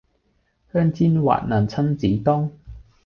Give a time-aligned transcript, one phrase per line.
[0.73, 2.49] 香煎滑嫩親子丼